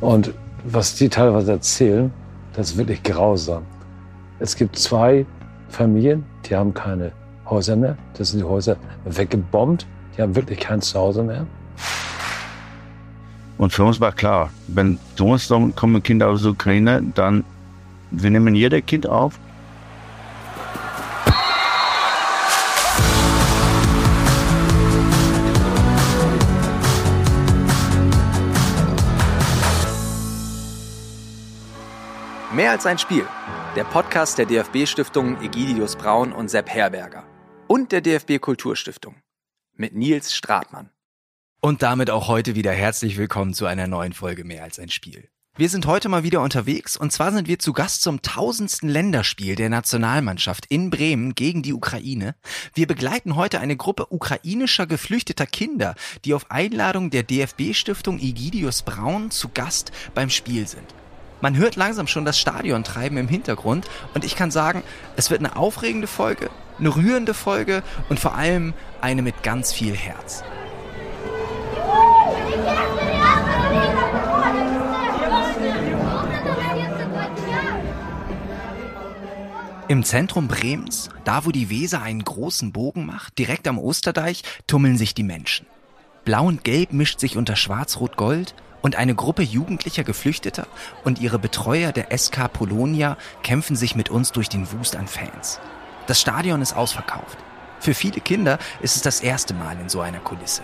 [0.00, 0.32] Und
[0.64, 2.10] was die teilweise erzählen,
[2.54, 3.62] das ist wirklich grausam.
[4.38, 5.24] Es gibt zwei
[5.68, 7.12] Familien, die haben keine
[7.48, 7.96] Häuser mehr.
[8.14, 9.86] Das sind die Häuser weggebombt.
[10.16, 11.46] Die haben wirklich kein Zuhause mehr.
[13.58, 17.44] Und für uns war klar, wenn uns kommen Kinder aus der Ukraine, dann
[18.10, 19.38] wir nehmen jeder Kind auf.
[32.56, 33.26] Mehr als ein Spiel.
[33.76, 37.26] Der Podcast der DFB-Stiftungen Egidius Braun und Sepp Herberger.
[37.66, 39.16] Und der DFB Kulturstiftung.
[39.74, 40.88] Mit Nils Stratmann.
[41.60, 45.28] Und damit auch heute wieder herzlich willkommen zu einer neuen Folge Mehr als ein Spiel.
[45.58, 49.54] Wir sind heute mal wieder unterwegs und zwar sind wir zu Gast zum tausendsten Länderspiel
[49.54, 52.36] der Nationalmannschaft in Bremen gegen die Ukraine.
[52.72, 59.30] Wir begleiten heute eine Gruppe ukrainischer geflüchteter Kinder, die auf Einladung der DFB-Stiftung Egidius Braun
[59.30, 60.94] zu Gast beim Spiel sind.
[61.40, 64.82] Man hört langsam schon das Stadion treiben im Hintergrund und ich kann sagen,
[65.16, 69.94] es wird eine aufregende Folge, eine rührende Folge und vor allem eine mit ganz viel
[69.94, 70.42] Herz.
[79.88, 84.96] Im Zentrum Bremens, da wo die Weser einen großen Bogen macht, direkt am Osterdeich, tummeln
[84.96, 85.66] sich die Menschen.
[86.24, 88.54] Blau und Gelb mischt sich unter Schwarz-Rot-Gold
[88.86, 90.68] und eine Gruppe jugendlicher Geflüchteter
[91.02, 95.58] und ihre Betreuer der SK Polonia kämpfen sich mit uns durch den Wust an Fans.
[96.06, 97.36] Das Stadion ist ausverkauft.
[97.80, 100.62] Für viele Kinder ist es das erste Mal in so einer Kulisse.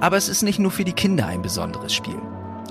[0.00, 2.20] Aber es ist nicht nur für die Kinder ein besonderes Spiel.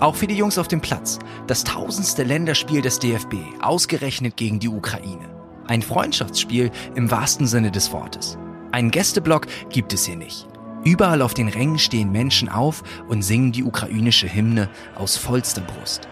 [0.01, 1.19] Auch für die Jungs auf dem Platz.
[1.47, 5.29] Das tausendste Länderspiel des DFB, ausgerechnet gegen die Ukraine.
[5.67, 8.37] Ein Freundschaftsspiel im wahrsten Sinne des Wortes.
[8.75, 10.45] Einen Gästeblock gibt es hier nicht.
[10.83, 16.09] Überall auf den Rängen stehen Menschen auf und singen die ukrainische Hymne aus vollster Brust.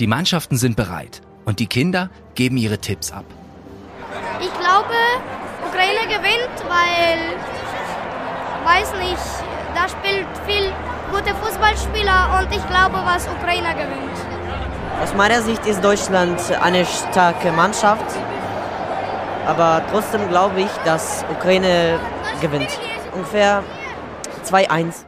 [0.00, 3.26] Die Mannschaften sind bereit und die Kinder geben ihre Tipps ab.
[4.40, 4.96] Ich glaube,
[5.68, 7.36] Ukraine gewinnt, weil,
[8.64, 9.44] weiß nicht,
[9.76, 10.72] da spielt viel
[11.10, 14.16] gute Fußballspieler und ich glaube, was Ukraine gewinnt.
[15.02, 18.04] Aus meiner Sicht ist Deutschland eine starke Mannschaft,
[19.46, 21.98] aber trotzdem glaube ich, dass Ukraine
[22.40, 22.68] gewinnt.
[23.12, 23.64] Ungefähr
[24.44, 25.04] 2-1.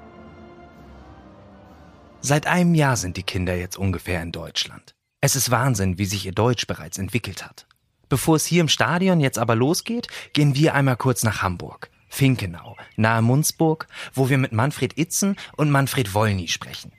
[2.21, 4.95] Seit einem Jahr sind die Kinder jetzt ungefähr in Deutschland.
[5.21, 7.67] Es ist Wahnsinn, wie sich ihr Deutsch bereits entwickelt hat.
[8.09, 12.77] Bevor es hier im Stadion jetzt aber losgeht, gehen wir einmal kurz nach Hamburg, Finkenau,
[12.97, 16.93] nahe Munzburg, wo wir mit Manfred Itzen und Manfred Wollny sprechen,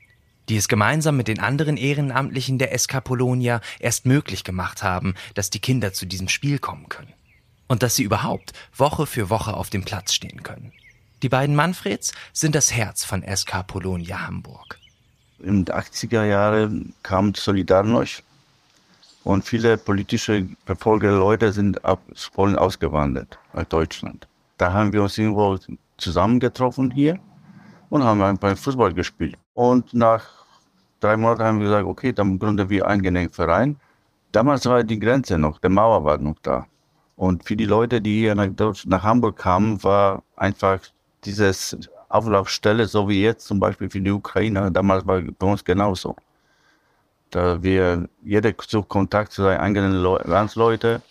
[0.50, 5.50] die es gemeinsam mit den anderen Ehrenamtlichen der SK Polonia erst möglich gemacht haben, dass
[5.50, 7.13] die Kinder zu diesem Spiel kommen können.
[7.68, 10.73] Und dass sie überhaupt Woche für Woche auf dem Platz stehen können.
[11.22, 14.79] Die beiden Manfreds sind das Herz von SK Polonia Hamburg
[15.44, 18.23] in den 80er Jahren kam Solidarność
[19.23, 22.02] und viele politische verfolgte Leute sind ab
[22.34, 24.28] Polen ausgewandert nach Deutschland.
[24.63, 25.57] Da haben wir uns irgendwo
[25.97, 27.19] zusammengetroffen hier
[27.90, 29.35] und haben einfach Fußball gespielt.
[29.53, 30.24] Und nach
[31.01, 33.75] drei Monaten haben wir gesagt, okay, dann gründen wir einen Verein.
[34.31, 36.66] Damals war die Grenze noch, der Mauer war noch da.
[37.18, 38.47] Und für die Leute, die hier nach,
[38.85, 40.79] nach Hamburg kamen, war einfach
[41.25, 44.72] dieses Auflaufstelle, so wie jetzt zum Beispiel für die Ukraine.
[44.72, 46.16] Damals war bei uns genauso.
[47.31, 51.02] Da wir, jeder sucht Kontakt zu seinen eigenen Landsleuten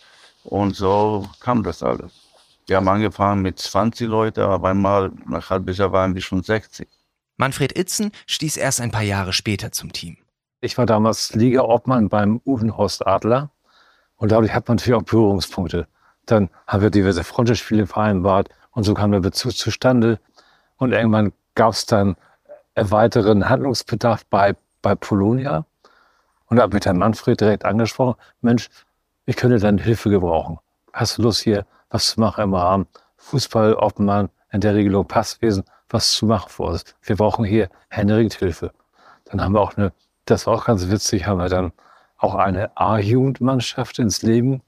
[0.43, 2.22] und so kam das alles.
[2.65, 6.87] Wir haben angefangen mit 20 Leuten, aber einmal nach halbes Jahr waren wir schon 60.
[7.37, 10.17] Manfred Itzen stieß erst ein paar Jahre später zum Team.
[10.61, 13.49] Ich war damals Liga-Obmann beim Uvenhorst Adler
[14.15, 15.87] und dadurch hat man natürlich auch Berührungspunkte.
[16.25, 20.19] Dann haben wir diverse Freundschaftsspiele vereinbart und so kam der Bezug zustande.
[20.77, 22.15] Und irgendwann gab es dann
[22.75, 25.65] weiteren Handlungsbedarf bei, bei Polonia.
[26.47, 28.69] Und da habe ich Herrn Manfred direkt angesprochen, Mensch,
[29.25, 30.59] ich könnte deine Hilfe gebrauchen.
[30.93, 32.87] Hast du Lust hier was zu machen im Rahmen
[33.17, 36.83] Fußball, Obmann, in der Regelung Passwesen, was zu machen für uns.
[37.03, 38.71] Wir brauchen hier händeringend Hilfe.
[39.25, 39.93] Dann haben wir auch eine,
[40.25, 41.71] das war auch ganz witzig, haben wir dann
[42.17, 44.61] auch eine A-Jugendmannschaft ins Leben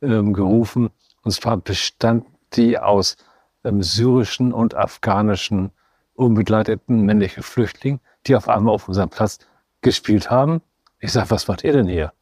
[0.00, 0.90] ähm, gerufen.
[1.22, 3.16] Und zwar bestand die aus
[3.64, 5.72] ähm, syrischen und afghanischen
[6.14, 9.38] unbegleiteten männlichen Flüchtlingen, die auf einmal auf unserem Platz
[9.82, 10.62] gespielt haben.
[11.00, 12.12] Ich sage, was macht ihr denn hier?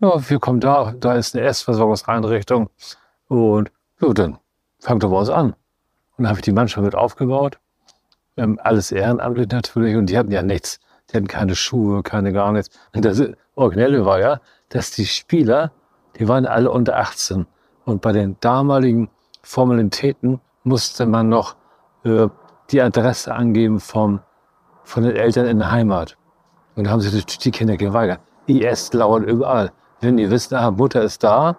[0.00, 2.70] Ja, wir kommen da, da ist eine Essversorgungseinrichtung
[3.28, 3.70] und
[4.00, 4.38] ja, dann
[4.80, 5.46] fangt doch uns an.
[6.16, 7.58] Und dann habe ich die Mannschaft mit aufgebaut.
[8.36, 10.80] Ähm, alles ehrenamtlich natürlich und die hatten ja nichts.
[11.10, 12.76] die hatten keine Schuhe, keine gar nichts.
[12.94, 13.22] Und das
[13.54, 15.72] Originelle war ja, dass die Spieler,
[16.18, 17.46] die waren alle unter 18.
[17.84, 19.10] Und bei den damaligen
[19.42, 21.56] Formalitäten musste man noch
[22.04, 22.28] äh,
[22.70, 24.20] die Adresse angeben vom,
[24.84, 26.16] von den Eltern in der Heimat.
[26.76, 28.20] Und da haben sich die Kinder geweigert.
[28.46, 29.72] IS lauert überall.
[30.00, 31.56] Wenn die wissen, ah, Mutter ist da,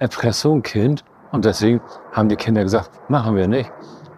[0.00, 1.04] Erpressung, Kind.
[1.30, 1.80] Und deswegen
[2.10, 3.70] haben die Kinder gesagt, machen wir nicht.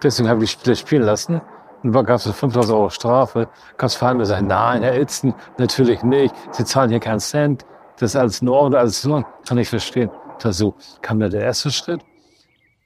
[0.02, 1.42] Deswegen haben die Spieler spielen lassen.
[1.82, 3.48] Und dann gab es 5000 Euro Strafe.
[3.76, 6.34] Kannst fahren und sagen, nein, Herr Itzen, natürlich nicht.
[6.52, 7.66] Sie zahlen hier keinen Cent.
[7.98, 9.30] Das ist alles in Ordnung, alles in Ordnung.
[9.46, 10.10] Kann ich verstehen.
[10.38, 12.00] So kam da der erste Schritt.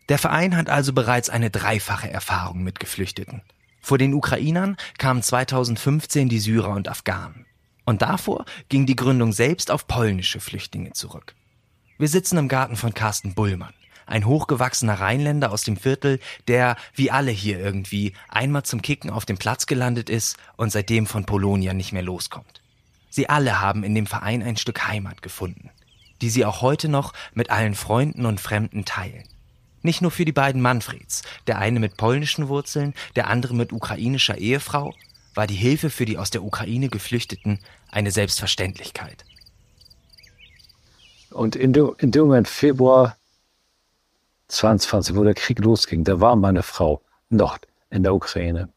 [0.08, 3.42] Der Verein hat also bereits eine dreifache Erfahrung mit Geflüchteten.
[3.80, 7.46] Vor den Ukrainern kamen 2015 die Syrer und Afghanen.
[7.84, 11.34] Und davor ging die Gründung selbst auf polnische Flüchtlinge zurück.
[11.98, 13.72] Wir sitzen im Garten von Carsten Bullmann,
[14.04, 19.24] ein hochgewachsener Rheinländer aus dem Viertel, der, wie alle hier irgendwie, einmal zum Kicken auf
[19.24, 22.60] dem Platz gelandet ist und seitdem von Polonia nicht mehr loskommt.
[23.08, 25.70] Sie alle haben in dem Verein ein Stück Heimat gefunden,
[26.20, 29.24] die sie auch heute noch mit allen Freunden und Fremden teilen.
[29.80, 34.36] Nicht nur für die beiden Manfreds, der eine mit polnischen Wurzeln, der andere mit ukrainischer
[34.36, 34.92] Ehefrau,
[35.34, 37.58] war die Hilfe für die aus der Ukraine Geflüchteten
[37.90, 39.24] eine Selbstverständlichkeit.
[41.36, 43.16] Und in, dem, in dem Moment, Februar
[44.48, 47.58] 22, wo der Krieg losging, da war meine Frau noch
[47.90, 48.70] in der Ukraine.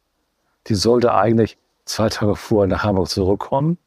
[0.66, 3.78] Die sollte eigentlich zwei Tage vorher nach Hamburg zurückkommen,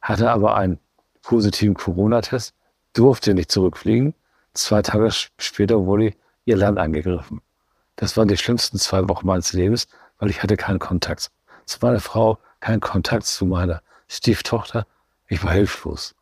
[0.00, 0.78] hatte aber einen
[1.22, 2.54] positiven Corona-Test,
[2.92, 4.14] durfte nicht zurückfliegen.
[4.54, 6.14] Zwei Tage später wurde
[6.44, 7.40] ihr Land angegriffen.
[7.96, 9.88] Das waren die schlimmsten zwei Wochen meines Lebens,
[10.18, 11.30] weil ich hatte keinen Kontakt
[11.64, 14.86] zu meiner Frau, keinen Kontakt zu meiner Stieftochter.
[15.26, 16.14] Ich war hilflos.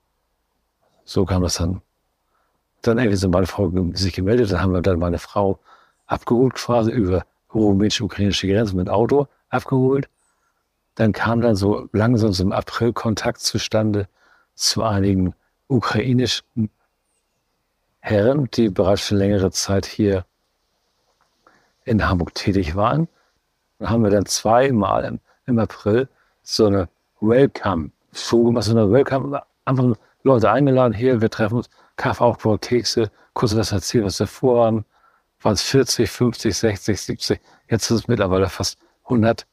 [1.05, 1.82] So kam das dann.
[2.82, 5.58] Dann irgendwie so meine Frau sich gemeldet, dann haben wir dann meine Frau
[6.06, 10.08] abgeholt, quasi über rumänisch-ukrainische Grenze mit Auto abgeholt.
[10.94, 14.08] Dann kam dann so langsam so im April Kontakt zustande
[14.54, 15.34] zu einigen
[15.68, 16.70] ukrainischen
[18.00, 20.24] Herren, die bereits schon längere Zeit hier
[21.84, 23.08] in Hamburg tätig waren.
[23.78, 26.08] Dann haben wir dann zweimal im, im April
[26.42, 26.88] so eine
[27.20, 31.70] Welcome-Show gemacht, so eine Welcome, einfach Leute eingeladen, hier, wir treffen uns,
[32.00, 34.87] Kaffee aufgebaut, Kekse, kurz was erzählen, was wir vorhaben.
[35.43, 39.47] Waren es 40, 50, 60, 70, jetzt sind es mittlerweile fast 100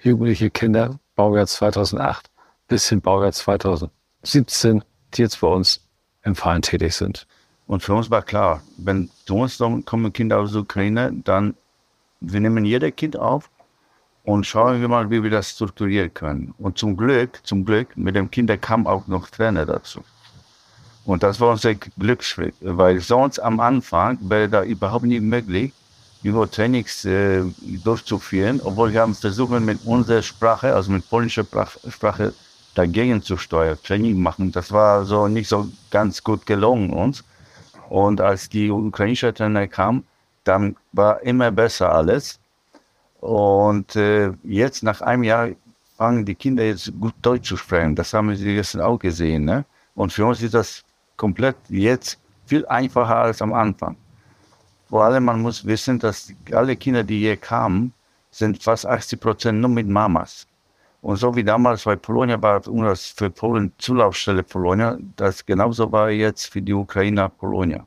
[0.00, 2.30] jugendliche Kinder, Baujahr 2008
[2.68, 5.88] bis hin Baujahr 2017, die jetzt bei uns
[6.22, 7.26] im Verein tätig sind.
[7.66, 11.56] Und für uns war klar, wenn zu uns kommen Kinder aus der Ukraine, dann
[12.20, 13.50] wir nehmen jeder Kind auf
[14.22, 16.54] und schauen wir mal, wie wir das strukturieren können.
[16.58, 20.04] Und zum Glück, zum Glück, mit dem Kinder kam auch noch Trainer dazu.
[21.10, 25.72] Und das war unser Glücksschritt, weil sonst am Anfang wäre da überhaupt nicht möglich,
[26.22, 27.42] über Trainings äh,
[27.82, 31.44] durchzuführen, obwohl wir haben versucht, mit unserer Sprache, also mit polnischer
[31.88, 32.32] Sprache,
[32.76, 34.52] dagegen zu steuern, Training machen.
[34.52, 37.24] Das war so nicht so ganz gut gelungen uns.
[37.88, 40.04] Und als die ukrainische Trainer kam,
[40.44, 42.38] dann war immer besser alles.
[43.20, 45.48] Und äh, jetzt nach einem Jahr
[45.96, 47.96] fangen die Kinder jetzt gut Deutsch zu sprechen.
[47.96, 49.44] Das haben sie gestern auch gesehen.
[49.44, 49.64] Ne?
[49.96, 50.84] Und für uns ist das
[51.20, 53.94] komplett jetzt viel einfacher als am Anfang.
[54.88, 57.92] Vor allem, man muss wissen, dass alle Kinder, die hier kamen,
[58.30, 60.46] sind fast 80 Prozent nur mit Mamas.
[61.02, 66.46] Und so wie damals bei Polonia war für Polen Zulaufstelle Polonia, das genauso war jetzt
[66.46, 67.86] für die Ukrainer Polonia.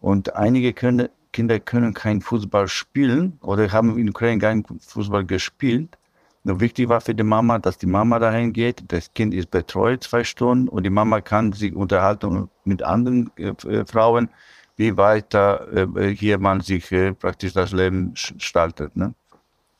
[0.00, 5.98] Und einige Kinder können kein Fußball spielen oder haben in Ukraine kein Fußball gespielt.
[6.46, 10.04] Nur wichtig war für die Mama, dass die Mama dahin geht, das Kind ist betreut
[10.04, 14.28] zwei Stunden und die Mama kann sich unterhalten mit anderen äh, Frauen,
[14.76, 18.94] wie weiter äh, hier man sich äh, praktisch das Leben gestaltet.
[18.94, 19.14] Ne?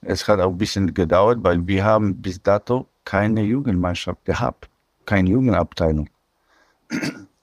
[0.00, 4.70] Es hat auch ein bisschen gedauert, weil wir haben bis dato keine Jugendmannschaft gehabt,
[5.04, 6.08] keine Jugendabteilung.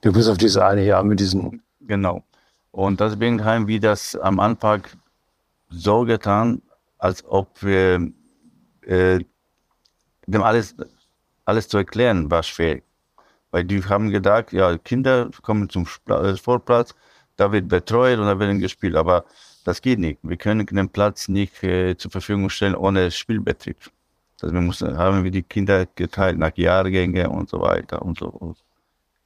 [0.01, 1.61] Du bist auf diese eine Jahr mit diesen.
[1.81, 2.23] Genau.
[2.71, 4.81] Und deswegen haben wir das am Anfang
[5.69, 6.63] so getan,
[6.97, 8.11] als ob wir
[8.85, 9.19] äh,
[10.27, 10.75] dem alles,
[11.45, 12.81] alles zu erklären war schwer.
[13.51, 16.95] Weil die haben gedacht, ja, Kinder kommen zum Sportplatz,
[17.35, 18.95] da wird betreut und da wird gespielt.
[18.95, 19.25] Aber
[19.65, 20.19] das geht nicht.
[20.23, 23.77] Wir können den Platz nicht äh, zur Verfügung stellen ohne Spielbetrieb.
[24.41, 28.55] Also wir mussten, haben wir die Kinder geteilt nach Jahrgänge und so weiter und so.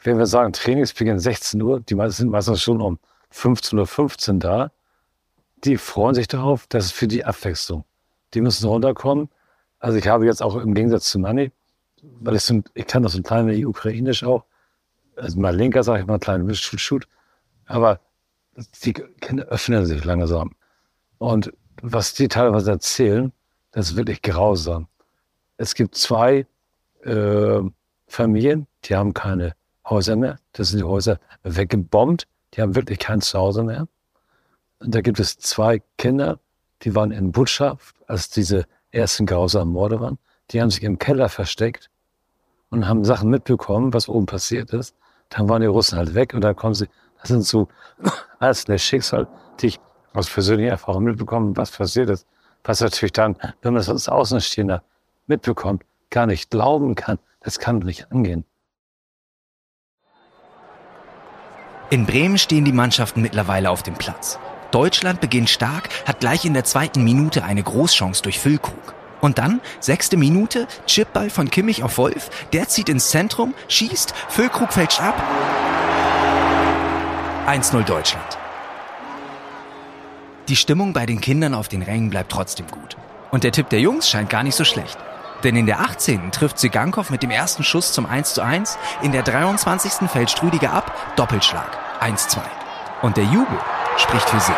[0.03, 2.99] Wenn wir sagen, Trainingsbeginn 16 Uhr, die sind meistens schon um
[3.33, 4.71] 15.15 Uhr da.
[5.63, 7.85] Die freuen sich darauf, das ist für die Abwechslung.
[8.33, 9.29] Die müssen runterkommen.
[9.79, 11.51] Also ich habe jetzt auch im Gegensatz zu Manni,
[12.01, 14.45] weil ich, so, ich kann das so ein kleines Ukrainisch auch,
[15.15, 17.07] also mal linker sage ich mal, klein Shoot,
[17.65, 17.99] aber
[18.83, 20.55] die Kinder öffnen sich langsam.
[21.17, 23.31] Und was die teilweise erzählen,
[23.71, 24.87] das ist wirklich grausam.
[25.57, 26.45] Es gibt zwei
[27.03, 27.59] äh,
[28.07, 29.55] Familien, die haben keine
[29.87, 30.39] Häuser mehr.
[30.53, 32.27] Das sind die Häuser weggebombt.
[32.53, 33.87] Die haben wirklich kein Zuhause mehr.
[34.79, 36.39] Und da gibt es zwei Kinder,
[36.81, 37.77] die waren in Butscha,
[38.07, 38.65] als diese
[38.95, 40.17] ersten grausamen Morde waren.
[40.51, 41.89] Die haben sich im Keller versteckt
[42.69, 44.95] und haben Sachen mitbekommen, was oben passiert ist.
[45.29, 46.87] Dann waren die Russen halt weg und da kommen sie,
[47.19, 47.67] das sind so
[48.39, 49.27] alles das Schicksal,
[49.59, 49.79] die ich
[50.13, 52.25] aus persönlicher Erfahrung mitbekommen, was passiert ist.
[52.63, 54.81] Was natürlich dann, wenn man das als Außenstehender
[55.27, 57.19] mitbekommt, gar nicht glauben kann.
[57.41, 58.45] Das kann nicht angehen.
[61.91, 64.39] In Bremen stehen die Mannschaften mittlerweile auf dem Platz.
[64.75, 68.93] Deutschland beginnt stark, hat gleich in der zweiten Minute eine Großchance durch Füllkrug.
[69.21, 74.73] Und dann, sechste Minute, Chipball von Kimmich auf Wolf, der zieht ins Zentrum, schießt, Füllkrug
[74.73, 75.15] fälscht ab.
[77.47, 78.37] 1-0 Deutschland.
[80.49, 82.97] Die Stimmung bei den Kindern auf den Rängen bleibt trotzdem gut.
[83.31, 84.97] Und der Tipp der Jungs scheint gar nicht so schlecht.
[85.45, 86.31] Denn in der 18.
[86.31, 90.09] trifft Sigankov mit dem ersten Schuss zum 1 zu 1, in der 23.
[90.09, 92.39] fällt Strüdiger ab, Doppelschlag, 1-2.
[93.01, 93.57] Und der Jubel
[93.97, 94.55] spricht für sich.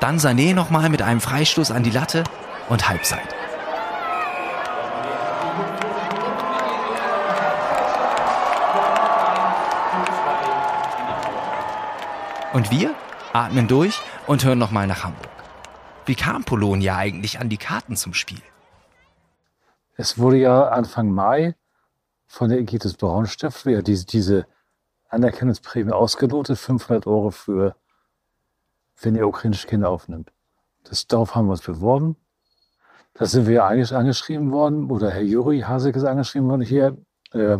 [0.00, 2.24] Dann Sané nochmal mit einem Freistoß an die Latte
[2.68, 3.39] und Halbzeit.
[12.52, 12.96] Und wir
[13.32, 15.30] atmen durch und hören nochmal nach Hamburg.
[16.04, 18.42] Wie kam Polonia eigentlich an die Karten zum Spiel?
[19.96, 21.54] Es wurde ja Anfang Mai
[22.26, 24.46] von der Igitis Braunstift diese, diese
[25.10, 27.76] Anerkennungsprämie ausgelotet, 500 Euro für
[29.00, 30.32] wenn ihr ukrainische Kinder aufnimmt.
[30.82, 32.16] Das, darauf haben wir uns beworben.
[33.14, 36.96] Da sind wir eigentlich angeschrieben worden, oder Herr Juri Hasek ist angeschrieben worden, hier,
[37.32, 37.58] äh,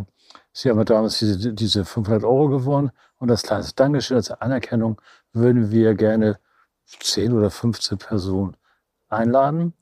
[0.52, 5.00] Sie haben damals diese, diese 500 Euro gewonnen und als kleines Dankeschön, als Anerkennung
[5.32, 6.38] würden wir gerne
[6.86, 8.56] 10 oder 15 Personen
[9.08, 9.74] einladen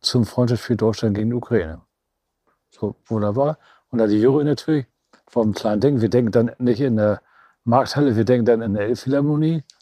[0.00, 1.80] zum Freundschaftsspiel Deutschland gegen die Ukraine.
[2.70, 3.58] So, wunderbar.
[3.88, 4.86] Und da die Jury natürlich
[5.26, 7.22] vom kleinen Ding, wir denken dann nicht in der
[7.64, 9.64] Markthalle, wir denken dann in der Elbphilharmonie.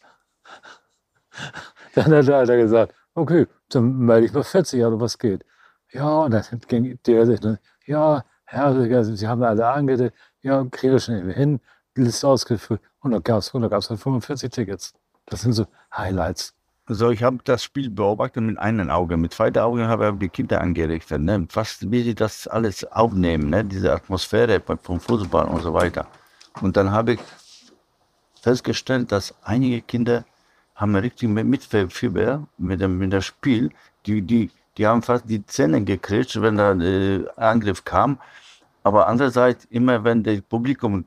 [1.95, 5.45] Dann hat er gesagt, okay, dann melde ich mal 40 Jahre, was geht.
[5.91, 7.41] Ja, und dann ging der sich,
[7.85, 11.61] ja, Herr, Sie haben alle angedeckt, ja, kriege ich schnell hin,
[11.97, 12.81] die Liste ausgefüllt.
[13.01, 14.95] Und dann gab es halt 45 Tickets.
[15.27, 15.67] Das sind so
[15.97, 16.55] Highlights.
[16.87, 19.17] Also ich habe das Spiel beobachtet mit einem Auge.
[19.17, 21.21] Mit zweiten Auge habe ich die Kinder angerichtet.
[21.21, 21.47] Ne?
[21.49, 23.65] Fast wie sie das alles aufnehmen, ne?
[23.65, 26.09] diese Atmosphäre vom Fußball und so weiter.
[26.61, 27.21] Und dann habe ich
[28.43, 30.25] festgestellt, dass einige Kinder
[30.75, 33.71] haben richtig Mitfieber mit dem, mit dem Spiel.
[34.07, 38.19] Die, die, die haben fast die Zähne gekriegt, wenn der äh, Angriff kam.
[38.83, 41.05] Aber andererseits, immer wenn das Publikum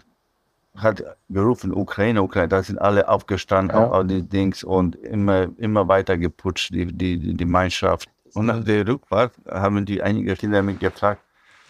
[0.76, 3.92] hat gerufen, Ukraine, Ukraine, da sind alle aufgestanden, ja.
[3.92, 8.10] auch die Dings und immer, immer weiter geputscht, die, die, die Mannschaft.
[8.34, 11.22] Und nach der Rückfahrt haben die einige Kinder mich gefragt,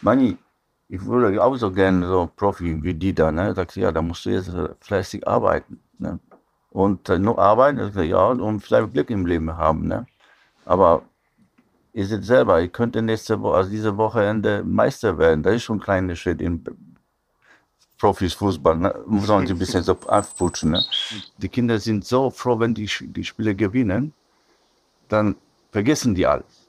[0.01, 0.37] Mani,
[0.87, 3.31] ich würde auch so gerne so Profi wie die da.
[3.31, 3.53] Ne?
[3.53, 5.79] Sagt ja, da musst du jetzt fleißig arbeiten.
[5.97, 6.19] Ne?
[6.73, 9.87] und äh, nur arbeiten, ja, und vielleicht Glück im Leben haben.
[9.87, 10.05] Ne?
[10.65, 11.03] Aber
[11.93, 15.43] ihr seht selber, ihr könnt nächste Woche, also diese Wochenende Meister werden.
[15.43, 16.63] Das ist schon ein kleiner Schritt in
[18.03, 18.75] Profis Fußball.
[18.75, 18.93] Ne?
[19.05, 20.71] Muss man sich ein bisschen so aufputschen.
[20.71, 20.83] Ne?
[21.37, 24.11] Die Kinder sind so froh, wenn die, die Spiele gewinnen,
[25.07, 25.37] dann
[25.71, 26.67] vergessen die alles.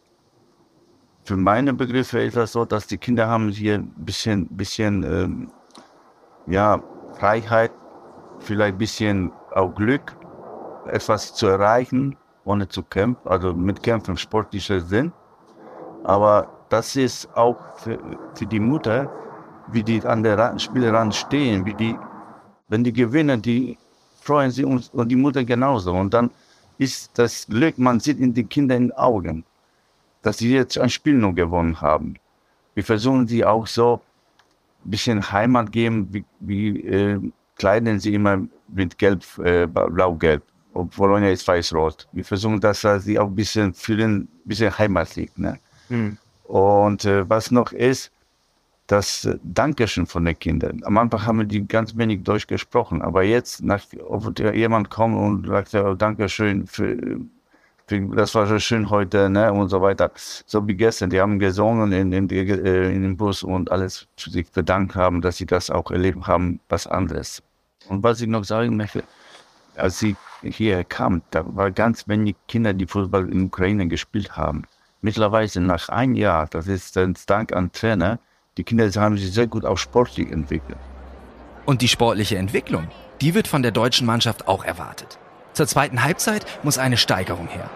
[1.24, 5.50] Für meine Begriffe ist das so, dass die Kinder haben hier ein bisschen, bisschen ähm,
[6.46, 6.80] ja,
[7.18, 7.72] Freiheit,
[8.38, 10.14] vielleicht ein bisschen auch Glück,
[10.86, 15.12] etwas zu erreichen, ohne zu kämpfen, also mit Kämpfen sportlicher Sinn.
[16.04, 17.98] Aber das ist auch für,
[18.34, 19.10] für die Mutter,
[19.72, 21.96] wie die an der Spielrand stehen, wie die,
[22.68, 23.78] wenn die gewinnen, die
[24.20, 25.92] freuen sich und, und die Mutter genauso.
[25.92, 26.30] Und dann
[26.78, 29.44] ist das Glück, man sieht in die Kinder in den Augen,
[30.22, 32.14] dass sie jetzt ein Spiel nur gewonnen haben.
[32.74, 34.00] Wir versuchen sie auch so
[34.84, 37.20] ein bisschen Heimat geben, wie, wie äh,
[37.56, 40.42] kleiden sie immer mit Gelb, äh, Blau-Gelb.
[40.72, 42.08] Und Bologna ist weiß-rot.
[42.10, 45.30] Wir versuchen, dass sie auch ein bisschen fühlen, ein bisschen heimatlich.
[45.36, 45.60] Ne?
[45.88, 46.18] Mhm.
[46.44, 48.10] Und äh, was noch ist,
[48.86, 50.80] das äh, Dankeschön von den Kindern.
[50.84, 55.46] Am Anfang haben die ganz wenig Deutsch gesprochen, aber jetzt, nach, ob jemand kommt und
[55.46, 56.96] sagt, oh, Dankeschön für,
[57.86, 60.10] für, das war so schön heute, ne, und so weiter.
[60.14, 64.50] So wie gestern, die haben gesungen in, in, äh, in dem Bus und alles sich
[64.50, 67.42] bedankt haben, dass sie das auch erlebt haben, was anderes.
[67.88, 69.02] Und was ich noch sagen möchte,
[69.76, 74.64] als sie hierher kam, da war ganz wenig Kinder, die Fußball in Ukraine gespielt haben.
[75.00, 78.18] Mittlerweile nach einem Jahr, das ist Dank an Trainer,
[78.56, 80.78] die Kinder haben sich sehr gut auch sportlich entwickelt.
[81.66, 82.88] Und die sportliche Entwicklung,
[83.20, 85.18] die wird von der deutschen Mannschaft auch erwartet.
[85.54, 87.70] Zur zweiten Halbzeit muss eine Steigerung her.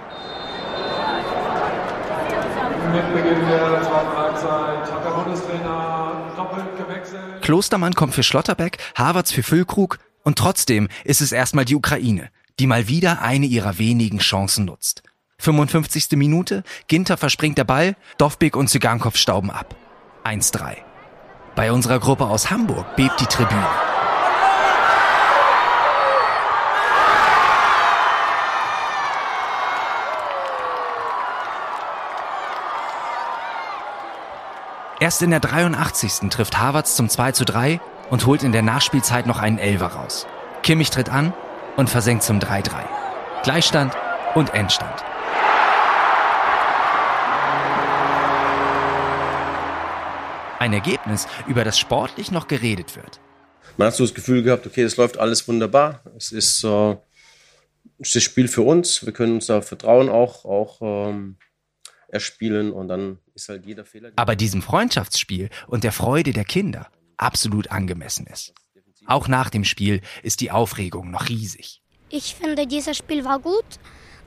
[2.92, 7.42] Mit Beginn der zweiten Halbzeit hat der Bundestrainer doppelt gewechselt.
[7.42, 12.66] Klostermann kommt für Schlotterbeck, Havertz für Füllkrug und trotzdem ist es erstmal die Ukraine, die
[12.66, 15.02] mal wieder eine ihrer wenigen Chancen nutzt.
[15.40, 16.12] 55.
[16.12, 19.76] Minute, Ginter verspringt der Ball, Dovbik und Zygankov stauben ab.
[20.24, 20.76] 1-3.
[21.54, 23.66] Bei unserer Gruppe aus Hamburg bebt die Tribüne.
[35.00, 36.28] Erst in der 83.
[36.28, 40.26] trifft Havertz zum 2 zu 3 und holt in der Nachspielzeit noch einen Elfer raus.
[40.62, 41.32] Kimmich tritt an
[41.76, 42.70] und versenkt zum 3-3.
[43.44, 43.96] Gleichstand
[44.34, 45.04] und Endstand.
[50.58, 53.20] Ein Ergebnis, über das sportlich noch geredet wird.
[53.76, 56.02] Man hat so das Gefühl gehabt, okay, es läuft alles wunderbar.
[56.16, 56.96] Es ist äh,
[57.98, 59.04] das Spiel für uns.
[59.06, 61.36] Wir können uns da Vertrauen auch, auch ähm,
[62.08, 64.10] erspielen und dann ist halt jeder Fehler.
[64.16, 68.52] Aber diesem Freundschaftsspiel und der Freude der Kinder absolut angemessen ist.
[69.06, 71.82] Auch nach dem Spiel ist die Aufregung noch riesig.
[72.10, 73.64] Ich finde, dieses Spiel war gut.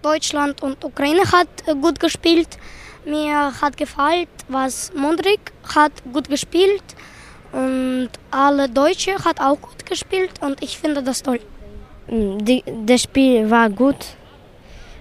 [0.02, 2.58] Deutschland und Ukraine hat äh, gut gespielt.
[3.06, 6.84] Mir hat gefallen, was Mondrik hat gut gespielt
[7.52, 11.40] und alle Deutsche hat auch gut gespielt und ich finde das toll.
[12.08, 13.96] Die, das Spiel war gut.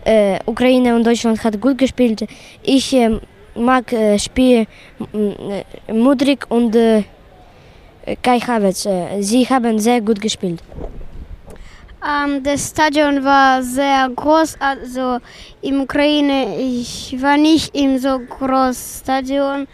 [0.04, 2.26] Äh, Ukraine und Deutschland hat gut gespielt.
[2.62, 3.20] Ich äh,
[3.54, 4.66] mag äh, Spiel
[5.12, 7.04] äh, Mudrik und äh,
[8.22, 8.86] Kai Havertz.
[8.86, 10.62] Äh, sie haben sehr gut gespielt.
[12.02, 15.18] Ähm, das Stadion war sehr groß, also
[15.60, 19.68] in Ukraine, ich war nicht in so großes Stadion.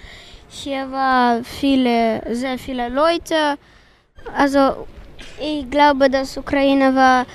[0.49, 3.57] Hier waren viele, sehr viele Leute.
[4.37, 4.87] Also
[5.41, 7.27] ich glaube, dass Ukraine war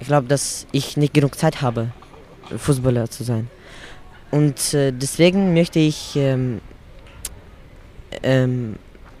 [0.00, 1.90] ich glaube, dass ich nicht genug Zeit habe,
[2.56, 3.50] Fußballer zu sein.
[4.30, 6.62] Und äh, deswegen möchte ich ähm,
[8.22, 8.76] ähm,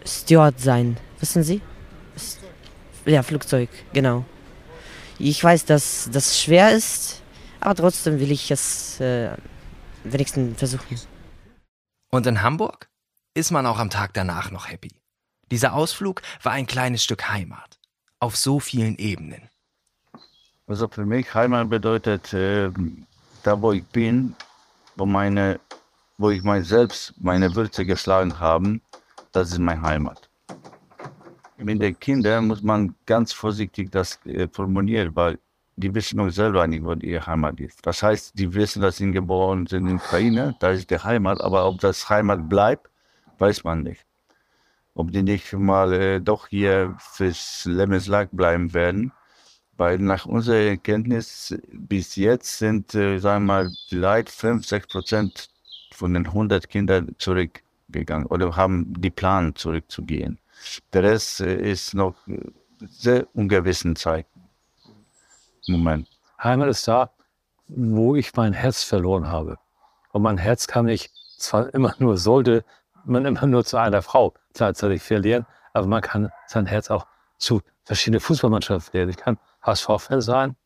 [0.06, 0.96] Steward sein.
[1.20, 1.60] Wissen Sie?
[3.04, 4.24] Ja, Flugzeug, genau.
[5.18, 7.20] Ich weiß, dass das schwer ist,
[7.60, 9.28] aber trotzdem will ich es äh,
[10.04, 11.00] wenigstens versuchen.
[12.10, 12.88] Und in Hamburg
[13.34, 14.92] ist man auch am Tag danach noch happy.
[15.50, 17.78] Dieser Ausflug war ein kleines Stück Heimat.
[18.20, 19.50] Auf so vielen Ebenen.
[20.66, 22.70] Also für mich Heimat bedeutet, äh,
[23.42, 24.34] da wo ich bin,
[24.96, 25.60] wo, meine,
[26.16, 28.80] wo ich mein selbst meine Würze geschlagen habe,
[29.32, 30.30] das ist meine Heimat.
[31.58, 35.38] Mit den Kindern muss man ganz vorsichtig das äh, formulieren, weil
[35.76, 37.84] die wissen noch selber nicht, wo ihre Heimat ist.
[37.86, 41.66] Das heißt, die wissen, dass sie geboren sind in Ukraine, da ist die Heimat, aber
[41.66, 42.90] ob das Heimat bleibt,
[43.38, 44.06] weiß man nicht.
[44.94, 49.12] Ob die nicht mal äh, doch hier fürs Lebenslag bleiben werden.
[49.76, 55.50] Weil nach unserer Kenntnis bis jetzt sind, äh, sagen wir mal, vielleicht 5, 6 Prozent
[55.92, 60.38] von den 100 Kindern zurückgegangen oder haben die Plan zurückzugehen.
[60.92, 62.38] Der Rest äh, ist noch äh,
[62.86, 64.33] sehr ungewissen Zeiten.
[65.66, 66.08] Moment.
[66.42, 67.10] Heimat ist da,
[67.68, 69.58] wo ich mein Herz verloren habe.
[70.12, 72.64] Und mein Herz kann ich zwar immer nur, sollte
[73.04, 77.06] man immer nur zu einer Frau gleichzeitig verlieren, aber man kann sein Herz auch
[77.38, 79.10] zu verschiedenen Fußballmannschaften verlieren.
[79.10, 80.56] Ich kann HSV-Fan sein,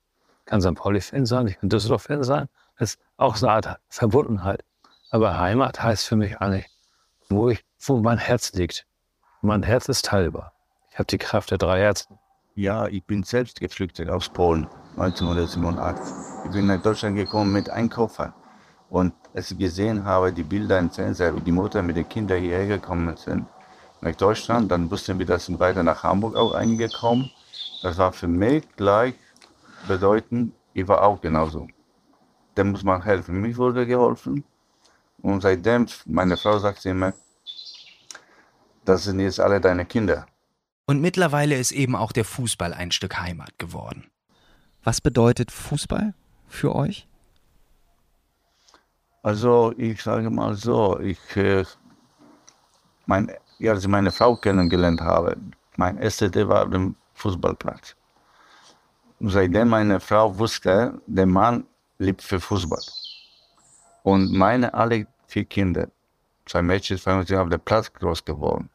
[0.44, 0.74] kann St.
[0.74, 2.48] Pauli-Fan sein, ich kann Düsseldorf-Fan sein.
[2.78, 4.64] Das ist auch so eine Art Verbundenheit.
[5.10, 6.66] Aber Heimat heißt für mich eigentlich,
[7.28, 8.86] wo, ich, wo mein Herz liegt.
[9.40, 10.52] Mein Herz ist teilbar.
[10.90, 12.18] Ich habe die Kraft der drei Herzen.
[12.58, 14.66] Ja, ich bin selbst geflüchtet aus Polen
[14.96, 16.12] 1987.
[16.44, 18.34] Ich bin nach Deutschland gekommen mit einem Koffer.
[18.90, 22.40] Und als ich gesehen habe, die Bilder im Fernseher, wie die Mutter mit den Kindern
[22.40, 23.46] hierher gekommen sind,
[24.00, 27.30] nach Deutschland, dann wussten wir, dass sind weiter nach Hamburg auch eingekommen.
[27.84, 29.14] Das war für mich gleich
[29.86, 31.68] bedeutend, ich war auch genauso.
[32.56, 33.40] Dem muss man helfen.
[33.40, 34.42] Mir wurde geholfen.
[35.22, 37.12] Und seitdem, meine Frau sagt immer,
[38.84, 40.26] das sind jetzt alle deine Kinder.
[40.88, 44.10] Und mittlerweile ist eben auch der Fußball ein Stück Heimat geworden.
[44.82, 46.14] Was bedeutet Fußball
[46.46, 47.06] für euch?
[49.22, 51.66] Also ich sage mal so, ich, äh,
[53.04, 55.36] mein, ja, als ich meine Frau kennengelernt habe,
[55.76, 57.94] mein erster Tag war auf dem Fußballplatz.
[59.20, 61.66] Und seitdem meine Frau wusste, der Mann
[61.98, 62.80] liebt für Fußball.
[64.04, 65.88] Und meine alle vier Kinder,
[66.46, 68.70] zwei Mädchen, zwei Mädchen, sind auf dem Platz groß geworden.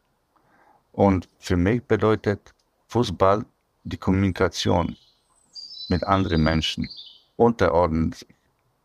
[0.94, 2.54] Und für mich bedeutet
[2.88, 3.44] Fußball
[3.84, 4.96] die Kommunikation
[5.90, 6.88] mit anderen Menschen,
[7.36, 8.16] unterordnen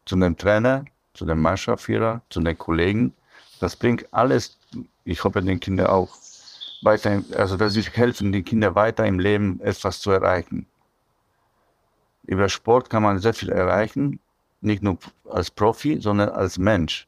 [0.07, 3.13] zu dem Trainer, zu dem Mannschaftsführer, zu den Kollegen.
[3.61, 4.57] Das bringt alles,
[5.05, 6.09] ich hoffe, den Kindern auch
[6.83, 10.67] weiter, also dass sie helfen, die Kinder weiter im Leben etwas zu erreichen.
[12.25, 14.19] Über Sport kann man sehr viel erreichen,
[14.63, 14.99] nicht nur
[15.31, 17.07] als Profi, sondern als Mensch.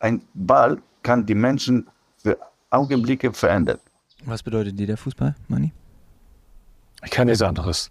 [0.00, 2.38] Ein Ball kann die Menschen für
[2.70, 3.78] Augenblicke verändern.
[4.24, 5.72] Was bedeutet dir der Fußball, Manni?
[7.04, 7.90] Ich kann nichts anderes.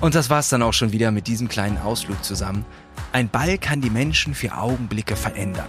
[0.00, 2.64] Und das war's dann auch schon wieder mit diesem kleinen Ausflug zusammen.
[3.12, 5.68] Ein Ball kann die Menschen für Augenblicke verändern.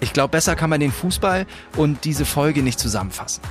[0.00, 3.42] Ich glaube, besser kann man den Fußball und diese Folge nicht zusammenfassen.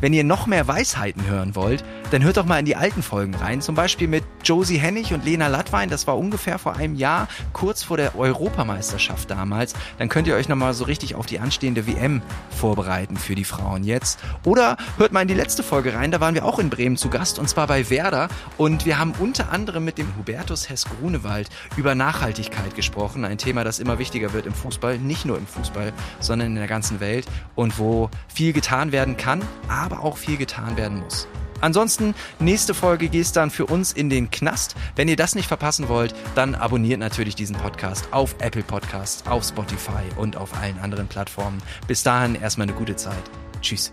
[0.00, 3.34] Wenn ihr noch mehr Weisheiten hören wollt, dann hört doch mal in die alten Folgen
[3.34, 3.60] rein.
[3.60, 5.90] Zum Beispiel mit Josie Hennig und Lena Lattwein.
[5.90, 9.74] Das war ungefähr vor einem Jahr, kurz vor der Europameisterschaft damals.
[9.98, 13.82] Dann könnt ihr euch nochmal so richtig auf die anstehende WM vorbereiten für die Frauen
[13.82, 14.20] jetzt.
[14.44, 16.12] Oder hört mal in die letzte Folge rein.
[16.12, 18.28] Da waren wir auch in Bremen zu Gast und zwar bei Werder.
[18.56, 23.24] Und wir haben unter anderem mit dem Hubertus Hess-Grunewald über Nachhaltigkeit gesprochen.
[23.24, 24.98] Ein Thema, das immer wichtiger wird im Fußball.
[24.98, 27.26] Nicht nur im Fußball, sondern in der ganzen Welt.
[27.56, 31.26] Und wo viel getan werden kann, aber aber auch viel getan werden muss.
[31.60, 34.76] Ansonsten, nächste Folge geht es dann für uns in den Knast.
[34.94, 39.44] Wenn ihr das nicht verpassen wollt, dann abonniert natürlich diesen Podcast auf Apple Podcasts, auf
[39.44, 41.60] Spotify und auf allen anderen Plattformen.
[41.86, 43.22] Bis dahin erstmal eine gute Zeit.
[43.60, 43.92] Tschüss.